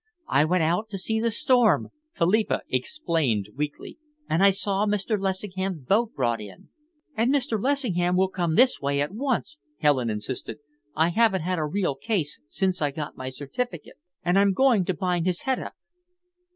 [0.29, 5.15] "I went out to see the storm," Philippa explained weakly, "and I saw Mr.
[5.15, 6.69] Lessingham's boat brought in."
[7.15, 7.61] "And Mr.
[7.61, 10.57] Lessingham will come this way at once," Helen insisted.
[10.95, 14.95] "I haven't had a real case since I got my certificate, and I'm going to
[14.95, 15.73] bind his head up."